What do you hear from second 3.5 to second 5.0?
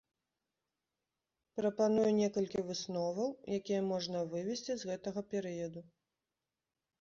якія можна вывесці з